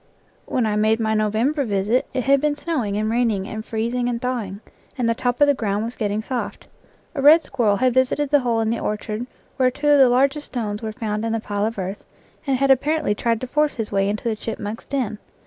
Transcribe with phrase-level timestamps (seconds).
[0.47, 4.19] When I made my November visit it had been snowing and raining and freezing and
[4.19, 4.59] thawing,
[4.97, 6.65] and the top of the ground was getting soft.
[7.13, 9.27] A red squir rel had visited the hole in the orchard
[9.57, 12.03] where two of the largest stones were found in the pile of earth,
[12.47, 15.19] and had apparently tried to force his way into the chipmunk's den.